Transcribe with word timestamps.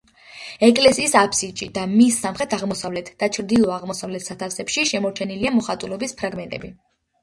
ეკლესიის 0.67 1.13
აფსიდში 1.21 1.67
და 1.75 1.83
მის 1.91 2.17
სამხრეთ-აღმოსავლეთ 2.25 3.13
და 3.23 3.31
ჩრდილო-აღმოსავლეთ 3.39 4.29
სათავსებში 4.29 4.89
შემორჩენილია 4.97 5.57
მოხატულობის 5.63 6.23
ფრაგმენტები. 6.23 6.79